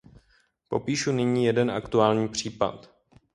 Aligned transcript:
Popíšu 0.67 1.11
nyní 1.11 1.45
jeden 1.45 1.71
aktuální 1.71 2.27
případ. 2.29 2.89